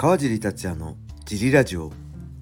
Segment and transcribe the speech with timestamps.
[0.00, 1.90] 川尻達也のジリラジオ。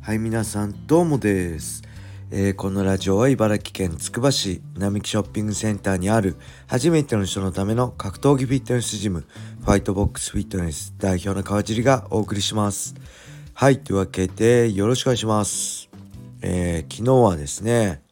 [0.03, 1.83] はい皆さんどうもです、
[2.31, 9.25] えー、このラジオは茨城県つくば市並木ショッピングセンターにある初めての人のための格闘技フィットネスジム
[9.61, 12.95] ファイトボックスフィットネス代表の川尻がお送りします。
[13.55, 15.89] はいというわけでよろしくお願いします、
[16.43, 18.03] えー、昨日はですね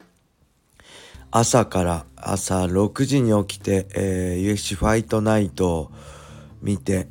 [1.30, 5.92] 朝から朝6時に起きて、えー、UFC ファイトナイトを
[6.62, 7.08] 見て、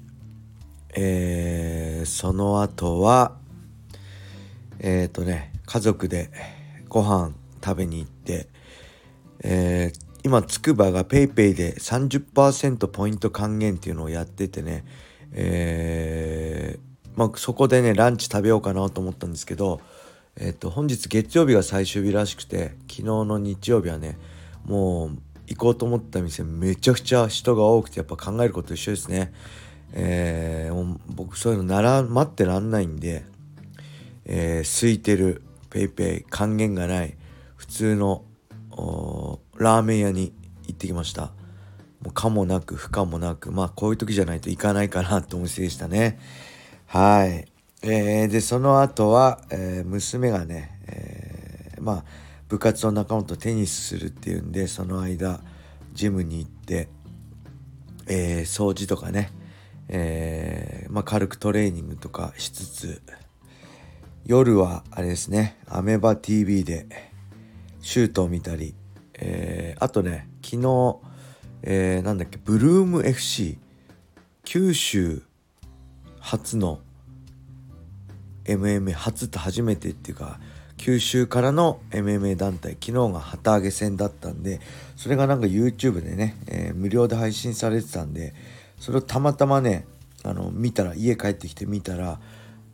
[0.95, 3.37] えー、その後は、
[4.79, 6.29] えっ、ー、とね、家族で
[6.89, 8.47] ご飯食べに行って、
[9.43, 14.85] えー、今、つくばが PayPay で30%ポイント還元っていうのをやっててね、
[15.33, 19.81] えー、まあ、そこでね、ランチ食べようかなと思ったんですけど、
[20.35, 24.17] えっと、本日月曜日が最終日らしくて昨日の日曜日はね
[24.65, 25.17] もう
[25.47, 29.33] 行こうと思った店めちゃくちゃ人が多くてやっぱ考えること一緒ですね。
[29.93, 33.25] えー、僕そういうのなら待ってらんないんで、
[34.25, 37.15] えー、空いてる PayPay 還元がない
[37.55, 38.25] 普通の
[39.57, 40.33] ラーメン屋に
[40.67, 41.31] 行ってきました。
[42.01, 46.19] もう可もなく不可もなくまあこういう時じゃないといかないかなってお店でしたね。
[46.85, 47.45] はい。
[47.81, 52.03] えー、でその後は、えー、娘がね、えー、まあ
[52.49, 55.41] 部活の仲間とテニスするっていうんでその間
[55.93, 56.89] ジムに行って、
[58.07, 59.31] えー、掃除とかね、
[59.95, 63.01] えー、まあ、軽くトレーニングとかしつつ
[64.25, 66.87] 夜はあれですねアメバ TV で
[67.81, 68.73] シュートを見たり、
[69.13, 70.97] えー、あとね昨日、
[71.61, 73.59] えー、なんだっけブルーム FC
[74.43, 75.21] 九州
[76.19, 76.79] 初の
[78.45, 80.39] MMA 初って初めてっていうか
[80.77, 84.59] 九州からの MMA 団体昨日が旗揚げ戦だったんで
[84.95, 88.33] それがなんか YouTube でね、えー、無料で配信されてたんで
[88.83, 89.85] それをたまたまね
[90.25, 92.19] あの見たら家帰ってきて見たら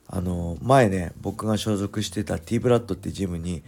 [0.08, 3.62] あの前ね僕が所属してた T ブラッドってジムに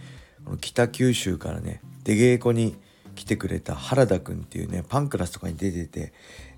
[0.60, 2.74] 北九州からね出稽古に
[3.14, 6.12] 来てくれた原田くんっていうねパンクラスとかに出てて、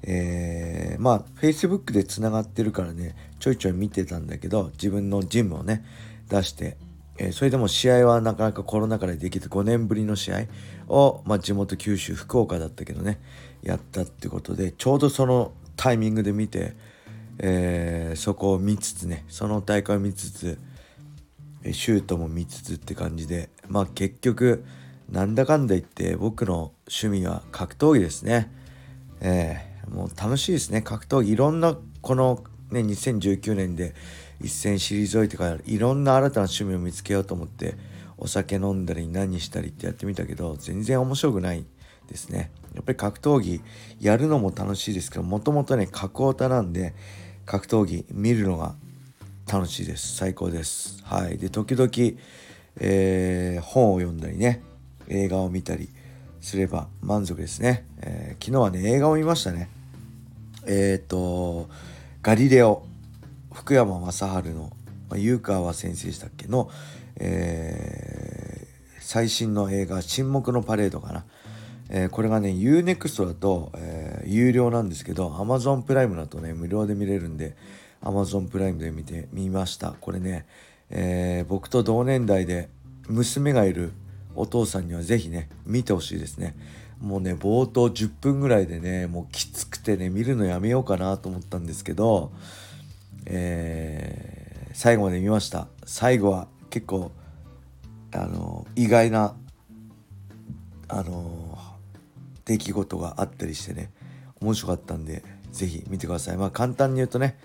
[0.04, 5.84] えー、まあ Facebook でつながってるからねちょいちょい見てたんだけど自分のジムをね
[6.30, 6.78] 出して、
[7.18, 10.46] えー、それでも試合はなかなかコロナ禍でできて5年ぶりの試合
[10.88, 13.20] を、まあ、地元九州福岡だったけどね
[13.62, 16.74] やったってことでちょうどそのタイミングで見て、
[17.38, 20.58] えー、そこを見つつねその大会を見つつ
[21.72, 24.64] シュートも見つつって感じでまあ結局
[25.10, 28.50] なんだかんだ言って僕の趣味は格闘技ですね。
[29.20, 30.82] えー、もう楽しいですね。
[30.82, 31.32] 格闘技。
[31.32, 33.94] いろんなこのね2019年で
[34.40, 37.76] 一戦退いてからいろんな新たな趣味を見つけようと思って
[38.16, 41.64] お酒飲んだり何したりってやってみたけど全然面白くない
[42.08, 42.50] ですね。
[42.74, 43.60] やっぱり格闘技
[44.00, 46.94] やるのも楽しいですけどもともとね格オタなんで
[47.46, 48.74] 格闘技見るのが
[49.50, 50.16] 楽しいです。
[50.16, 51.02] 最高です。
[51.04, 51.38] はい。
[51.38, 51.90] で時々、
[52.80, 54.62] えー、本を読んだりね
[55.08, 55.88] 映画を見たり
[56.40, 59.68] すれば満足ですね、えー、昨日はね映画を見ましたね。
[60.66, 61.68] えっ、ー、と
[62.22, 62.86] ガリレオ
[63.52, 64.72] 福山雅治の、
[65.08, 66.70] まあ、湯川先生でしたっけの、
[67.16, 71.24] えー、最新の映画「沈黙のパレード」かな、
[71.90, 77.56] えー、これがね UNEXT だと、えー、有料なんですけど Amazon プライムだとね無料で見れるんで
[78.02, 79.94] Amazon プライムで見てみました。
[80.00, 80.46] これね、
[80.90, 82.68] えー、僕と同年代で
[83.08, 83.92] 娘がいる
[84.34, 86.56] お父さんには是非ね見てほしいですね。
[87.00, 92.32] もうね冒頭10分ぐらいでねもうきつくてね見るのやめようかなと思ったんですけど、
[93.26, 95.68] えー、最後まで見ました。
[95.84, 97.12] 最後は結構
[98.12, 99.36] あの意外な
[100.88, 101.43] あの
[102.44, 103.90] 出来事があったりしてね
[104.40, 105.22] 面白かったんで
[105.52, 106.36] 是非見てください。
[106.36, 107.38] まあ簡単に言うとね、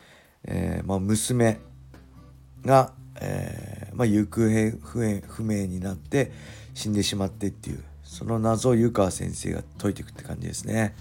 [0.44, 1.60] えー、まあ、娘
[2.66, 4.72] が、えー、まあ、行方
[5.28, 6.32] 不明になって
[6.74, 10.96] 死んでしまってっていうその謎を湯川先生が解いていくって感じですね。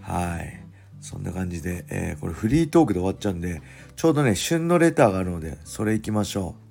[0.00, 0.64] はい。
[1.00, 3.62] そんな感じで、えー、これフリートークで終わっちゃうんで
[3.94, 6.67] ちょうどね旬のレターがあるのでそれいきましょう。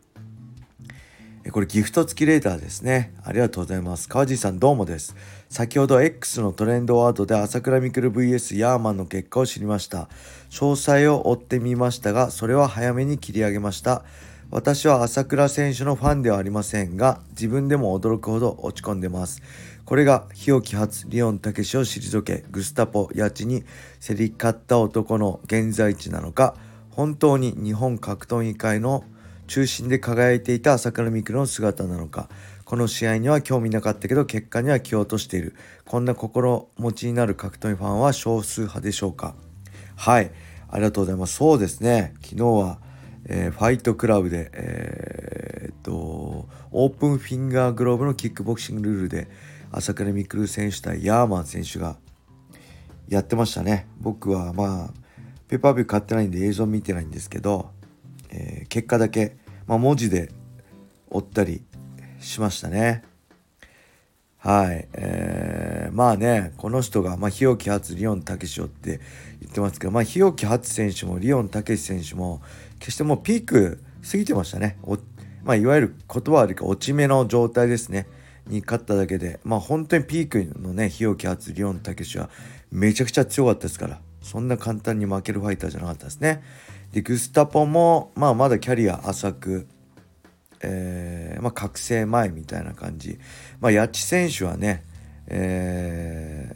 [1.51, 3.13] これギフト付きレーターですね。
[3.23, 4.09] ありがとうございます。
[4.09, 5.15] 川地さんどうもです。
[5.49, 10.09] 先ほど X のトレンドワードで朝倉未来 VS ヤーマンの結果を知りました。
[10.49, 14.03] 詳細を追ってみましたがそれは早めに切り上げました。
[14.49, 19.41] 私は朝倉選手のファンではありませんが自分でも驚くほど落ち込んでます。
[19.85, 23.63] これが日置発リオン武史を退けグスタポ八千に
[24.05, 26.55] 競り勝った男の現在地なのか
[26.91, 29.05] 本当に日本格闘技界の
[29.47, 32.29] 中心で輝いていた朝倉未来の姿なのか。
[32.65, 35.55] この試合には興味なかったけど結果には気を落としている。
[35.85, 39.35] こんな心持ちになる格闘技ファンは少数派でしょうか。
[39.95, 40.31] はい。
[40.69, 41.35] ありがとうございます。
[41.35, 42.13] そうですね。
[42.21, 42.79] 昨日は
[43.29, 49.27] えー、ファイトクラブで、えー、っとオープンフィンガーグローブのキックボクシングルールで
[49.69, 51.97] 朝倉未来選手対ヤーマン選手が
[53.09, 53.87] やってましたね。
[53.99, 54.93] 僕はまあ
[55.49, 57.69] ペーパービュー買ってないんで映像見てないんですけど、
[58.29, 60.31] えー、結果だけ、まあ、文字で
[61.09, 61.63] 追ったり
[62.19, 63.03] しましたね。
[64.37, 69.01] はい、えー、まあねこの人が、まあ、日置初リオン武史って
[69.41, 72.41] 言ってますけど、まあ、日置初選手もリオン武史選手も
[72.79, 74.77] 決してもうピーク過ぎてましたね。
[75.43, 78.07] まあ、いわゆる言葉悪いか落ち目の状態ですね。
[78.49, 79.39] に勝っただけで。
[79.43, 82.29] まあ本当にピークのね日置初リオン武史は
[82.71, 86.43] めちゃくちゃ強かったですからそんな簡単に負けるファイターじゃなかったですね。
[86.91, 89.67] でグスタポも、まあ、まだキャリア浅く
[90.61, 93.19] えー、まあ、覚醒前みたいな感じ、
[93.59, 94.83] まあ、八千選手はね、
[95.27, 96.55] え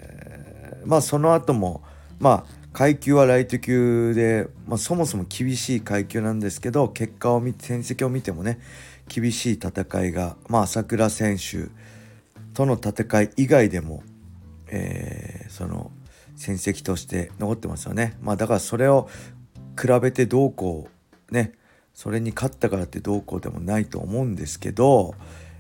[0.84, 1.84] ー、まあ、その後も、
[2.20, 8.60] まあ、階級はライト級で、まあ、そもそも厳しい階級なんですけど結果を見戦績を見てもね
[9.08, 11.70] 厳しい戦いが、まあ、朝倉選手
[12.54, 14.04] との戦い以外でも、
[14.68, 15.92] えー、その
[16.38, 18.18] 戦績として残ってますよね。
[18.22, 19.10] まあ、だからそれを
[19.80, 20.90] 比べてどうこ
[21.30, 21.54] うね
[21.94, 25.14] それに勝ったからってどうこうでもないと思うんですけど、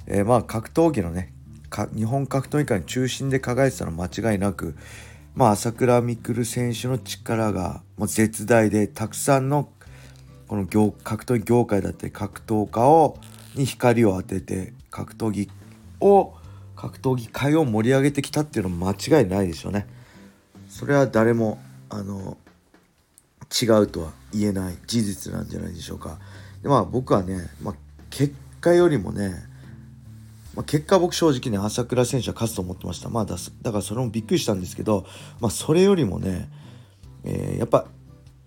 [0.08, 1.34] えー、まあ格闘技のね
[1.96, 4.75] 日本格闘技界の中心で輝いてたのは間違いなく、
[5.36, 9.69] まあ、朝倉未来選手の力がもう絶大でたくさんの
[10.48, 13.18] この業格闘技業界だったり格闘家を
[13.56, 15.50] に光を当てて格闘技
[16.02, 16.34] を
[16.75, 19.88] 格闘技界を盛り上げてきたっていうのは間違いないでしょうね。
[20.68, 22.38] それは誰もあの
[23.51, 26.19] 違うとは言えない事実なんじゃないでしょうか。
[26.62, 27.75] でまあ僕はね、まあ、
[28.09, 29.33] 結果よりもね、
[30.56, 33.09] まあ、結果僕正直ね朝倉選手は勝つと思ってました。
[33.09, 35.06] まあだだからそれもびっくりしたんですけど、
[35.39, 36.50] まあ、それよりもね、
[37.24, 37.88] えー、やっぱ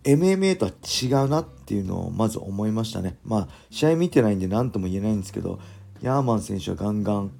[0.04, 3.16] MMA とは違うなっていうのをまず思いましたね。
[3.24, 5.58] まあ試合見てないんで何とも言えないんですけど
[6.02, 7.30] ヤーマン選手はガンガン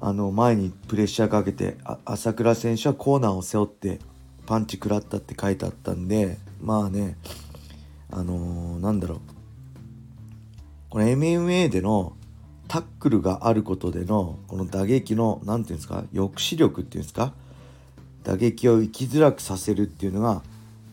[0.00, 4.00] あの前にプレッシャーかけて朝倉選手はコーナーを背負って
[4.52, 7.16] パンチ食らったって書いてあったんでまあね
[8.10, 9.20] あのー、なんだろう
[10.90, 12.12] この MMA での
[12.68, 17.32] タックルがあることでのこの打撃の何て言うんですか抑止力っていうんですか
[18.24, 20.42] 打撃を生きづらくさせるっていうのが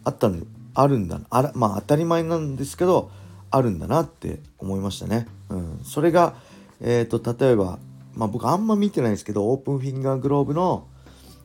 [0.06, 0.38] あったの
[0.74, 3.12] あるんだあらまあ当たり前なんですけど
[3.52, 5.28] あるんだなって思いましたね。
[5.50, 6.36] うん、それが、
[6.80, 7.78] えーと、例えば、
[8.16, 10.88] まあ、僕あんま見てないですけどオープンフィンガーグローブの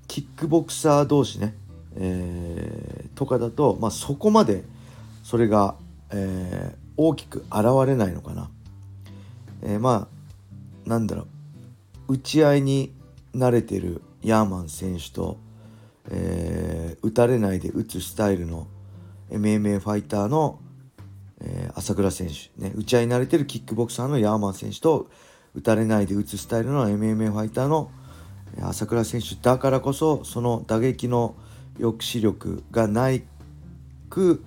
[0.06, 1.56] キックボクサー同士ね
[1.96, 4.64] えー、とかだと、まあ、そこまで
[5.22, 5.76] それが、
[6.10, 8.50] えー、大きく現れないのかな。
[9.62, 10.08] えー、ま
[10.86, 11.26] あなんだろ
[12.08, 12.92] う打ち合いに
[13.34, 15.38] 慣れてるヤーマン選手と、
[16.10, 18.66] えー、打たれないで打つスタイルの
[19.30, 20.60] MMA ファイターの、
[21.40, 25.08] えー、朝倉選手、ね、打ち合いに慣れてるキックボクサーのヤーマン選手と
[25.54, 27.90] 打たれないで打つスタイルの MMA ファイターの
[28.62, 31.34] 朝倉選手だからこそその打撃の
[31.78, 33.24] 抑止力がない
[34.10, 34.44] く、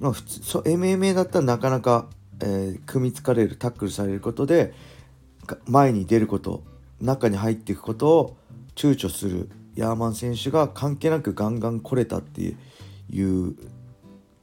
[0.00, 2.08] まあ、普通そ MMA だったらなかなか、
[2.40, 4.74] えー、組みつかれるタックルされることで
[5.66, 6.62] 前に出ること
[7.00, 8.36] 中に入っていくことを
[8.74, 9.50] 躊躇する。
[9.76, 12.54] ヤーマン選手が関係なくガンガン来れたって
[13.10, 13.56] いう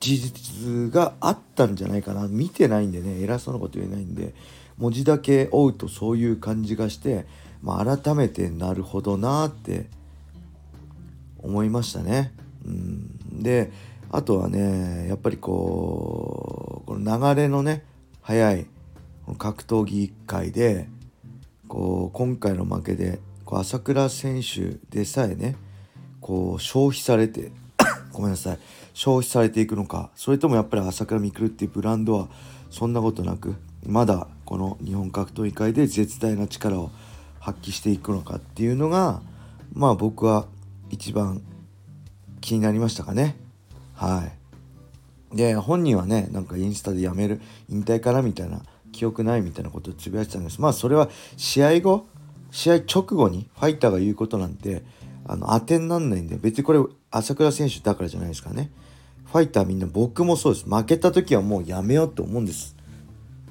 [0.01, 2.27] 事実があったんじゃないかな。
[2.27, 3.21] 見てないんでね。
[3.21, 4.33] 偉そうなこと言えないんで。
[4.77, 7.25] 文字だけ追うとそういう感じがして、
[7.61, 9.87] まあ、改めてなるほどなって
[11.41, 12.33] 思いましたね。
[12.65, 13.71] うん、で
[14.11, 17.85] あとはねやっぱりこうこの流れのね
[18.21, 18.67] 速い
[19.37, 20.87] 格闘技界で
[21.67, 25.55] こう今回の負けでこう朝倉選手でさえね
[26.19, 27.51] こう消費されて
[28.11, 28.59] ごめんなさい
[28.93, 32.27] 消費されていくのかそれともやっぱり朝倉未来っていうブランドは
[32.69, 33.55] そんなことなく
[33.85, 36.91] まだこの日本格闘技界で絶大な力を
[37.39, 39.21] 発揮していくのかっていうのが
[39.73, 40.47] まあ僕は
[40.91, 41.41] 一番
[42.41, 43.37] 気になりましたかね。
[43.93, 44.29] は
[45.31, 45.35] い。
[45.35, 50.59] で本人はねなんかインスタで辞める引退からみたいな記憶ないみたいなことをつぶやいてたんです。
[50.59, 52.07] まあそれは試合後
[52.51, 54.83] 試合直後にファイターが言うことなんて
[55.25, 56.79] あの当てになんないんで別にこれ
[57.09, 58.71] 朝倉選手だからじゃないですかね。
[59.25, 60.65] ファイターみんな僕もそうです。
[60.65, 62.75] 負けた時はもうやめようって思うんです。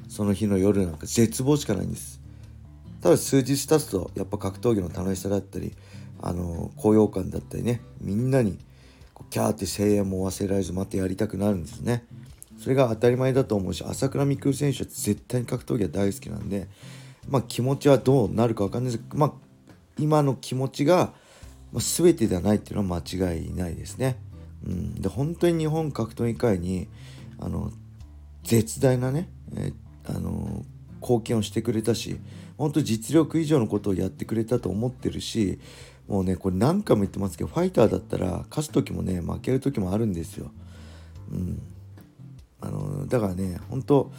[0.09, 2.21] その日の夜なんか絶望しかないんです。
[3.01, 5.75] ただ数日経つとやっぱ格闘技の楽しさだったり
[6.23, 8.59] あの高揚感だったりねみんなに
[9.31, 12.05] キャーって声援も忘れられずまたやりたくなるんですね
[12.59, 16.69] それが当たり前だと思うし朝倉未来選手は絶対に格闘技は大好きなんで
[17.29, 19.33] まあ気持ちはどうなるか分かんないですけどまあ
[19.99, 21.13] 今の気持ちが、
[21.73, 24.17] ま、全てではないっていうのは間違いないですね。
[24.67, 26.89] うん、で本当に日本格闘技界に
[27.39, 27.71] あの
[28.45, 29.73] 絶大なね、え、
[30.07, 30.65] あの
[31.01, 32.19] 貢献をしてくれたし
[32.61, 35.59] 本当実力以上のことをやってくれたと思ってるし
[36.09, 40.51] もうねこれ何回も言ってますけどファイターだったら勝つ時もね負ける時もあるんですよ。
[41.33, 41.63] うん、
[42.61, 44.13] あのだからね本当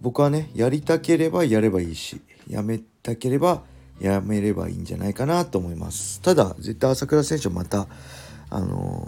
[0.00, 3.62] 僕はねやりたければやればいいしやめたければ
[4.00, 7.86] やめればいいんじゃないかなと思いますただ絶対朝倉選手はまた
[8.50, 9.06] あの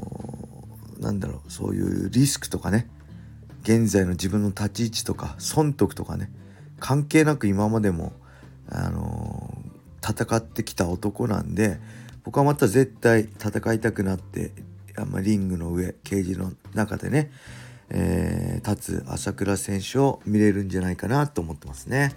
[1.00, 2.88] ー、なんだろうそういうリスクとかね
[3.62, 6.30] 現在の自分の立ち位置とか損得とかね
[6.78, 8.12] 関係なく今までも、
[8.68, 9.56] あの、
[10.02, 11.80] 戦ってきた男なんで
[12.24, 14.52] 僕はまた絶対戦いたくなって
[14.96, 17.30] あんまリングの上ケージの中でね、
[17.90, 22.14] えー、立つ朝倉選手を見れるんじゃないかなと思ってますね。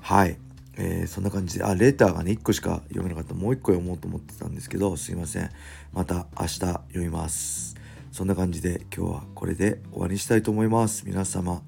[0.00, 0.38] はい。
[0.78, 3.34] えー、そんな感じで、あ、レターがね、1個しか読めなかった。
[3.34, 5.50] もう1個読もうと思ってたんですけど、すいません。
[5.92, 7.76] また明日読みます。
[8.10, 11.04] そんな感じで今日はこれで終わりにしたいと思います。
[11.06, 11.62] 皆様、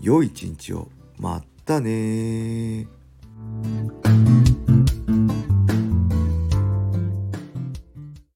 [0.00, 0.88] 良い一日を。
[1.18, 2.97] またね
[3.48, 4.27] Thank you.